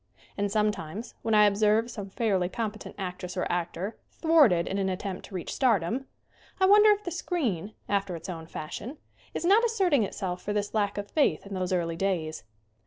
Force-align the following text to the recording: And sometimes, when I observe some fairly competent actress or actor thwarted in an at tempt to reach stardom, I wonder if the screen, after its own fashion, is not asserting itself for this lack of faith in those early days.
And 0.35 0.51
sometimes, 0.51 1.13
when 1.21 1.35
I 1.35 1.45
observe 1.45 1.91
some 1.91 2.09
fairly 2.09 2.49
competent 2.49 2.95
actress 2.97 3.37
or 3.37 3.45
actor 3.51 3.99
thwarted 4.09 4.67
in 4.67 4.79
an 4.79 4.89
at 4.89 5.01
tempt 5.01 5.25
to 5.25 5.35
reach 5.35 5.53
stardom, 5.53 6.07
I 6.59 6.65
wonder 6.65 6.89
if 6.89 7.03
the 7.03 7.11
screen, 7.11 7.75
after 7.87 8.15
its 8.15 8.27
own 8.27 8.47
fashion, 8.47 8.97
is 9.35 9.45
not 9.45 9.63
asserting 9.63 10.01
itself 10.01 10.41
for 10.41 10.53
this 10.53 10.73
lack 10.73 10.97
of 10.97 11.11
faith 11.11 11.45
in 11.45 11.53
those 11.53 11.71
early 11.71 11.97
days. 11.97 12.43